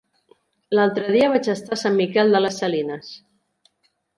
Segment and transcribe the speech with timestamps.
[0.77, 3.13] L'altre dia vaig estar a Sant Miquel de les Salines.